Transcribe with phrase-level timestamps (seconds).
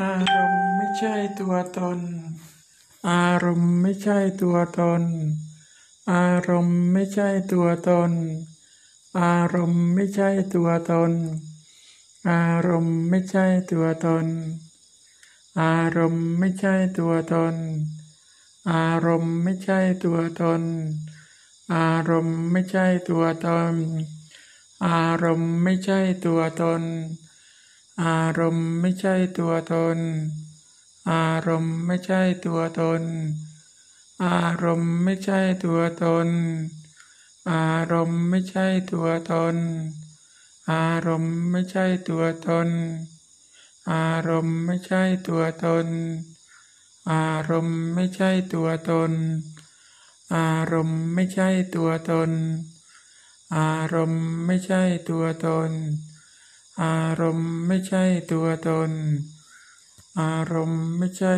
[0.00, 2.00] อารมณ์ไม่ใช่ตัวตน
[3.08, 5.02] อารมณ์ไม่ใช่ตัวตน
[6.12, 8.12] อารมณ์ไม่ใช่ตัวตน
[9.20, 11.12] อารมณ์ไม่ใช่ตัวตน
[12.28, 14.26] อารมณ์ไม่ใช่ตัวตน
[15.60, 17.54] อารมณ์ไม่ใช่ตัวตน
[18.70, 20.62] อารมณ์ไม่ใช่ตัวตน
[21.74, 23.74] อารมณ์ไม่ใช่ตัวตน
[24.86, 26.82] อารมณ์ไม่ใช่ตัวตน
[28.00, 29.98] อารมณ์ไม่ใช่ตัวตน
[31.10, 33.02] อารมณ์ไม่ใช่ตัวตน
[34.24, 36.28] อารมณ์ไม่ใช่ตัวตน
[37.50, 39.56] อารมณ์ไม่ใช่ตัวตน
[40.70, 42.68] อารมณ์ไม่ใช่ตัวตน
[43.90, 45.88] อารมณ์ไม่ใช่ตัวตน
[47.10, 49.12] อารมณ์ไม่ใช่ตัวตน
[50.34, 52.30] อารมณ์ไม่ใช่ตัวตน
[53.56, 55.72] อารมณ์ไม่ใช่ตัวตน
[56.80, 56.86] อา
[57.20, 58.90] รมณ์ไม่ใช่ตัวตน
[60.20, 61.30] อารมณ์ไม่ใช่